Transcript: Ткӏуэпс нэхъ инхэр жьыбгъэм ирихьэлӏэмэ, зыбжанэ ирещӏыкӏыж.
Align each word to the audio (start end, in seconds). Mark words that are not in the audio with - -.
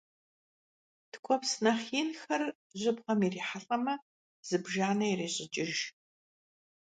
Ткӏуэпс 1.11 1.51
нэхъ 1.63 1.87
инхэр 1.99 2.43
жьыбгъэм 2.79 3.19
ирихьэлӏэмэ, 3.27 3.93
зыбжанэ 4.47 5.05
ирещӏыкӏыж. 5.11 5.73